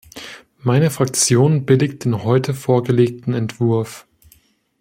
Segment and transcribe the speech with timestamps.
[0.63, 4.07] Meine Fraktion billigt den heute vorgelegten Entwurf.